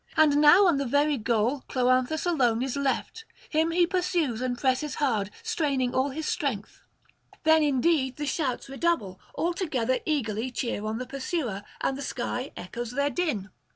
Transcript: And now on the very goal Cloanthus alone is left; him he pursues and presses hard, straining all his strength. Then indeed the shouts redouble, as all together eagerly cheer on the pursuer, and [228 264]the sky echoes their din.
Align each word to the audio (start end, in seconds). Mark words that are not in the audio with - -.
And 0.17 0.37
now 0.41 0.65
on 0.65 0.77
the 0.77 0.87
very 0.87 1.19
goal 1.19 1.63
Cloanthus 1.69 2.25
alone 2.25 2.63
is 2.63 2.75
left; 2.75 3.23
him 3.51 3.69
he 3.69 3.85
pursues 3.85 4.41
and 4.41 4.57
presses 4.57 4.95
hard, 4.95 5.29
straining 5.43 5.93
all 5.93 6.09
his 6.09 6.27
strength. 6.27 6.81
Then 7.43 7.61
indeed 7.61 8.15
the 8.15 8.25
shouts 8.25 8.67
redouble, 8.67 9.19
as 9.23 9.31
all 9.35 9.53
together 9.53 9.99
eagerly 10.07 10.49
cheer 10.49 10.83
on 10.85 10.97
the 10.97 11.05
pursuer, 11.05 11.61
and 11.81 11.99
[228 11.99 11.99
264]the 11.99 12.07
sky 12.07 12.51
echoes 12.57 12.91
their 12.93 13.11
din. 13.11 13.51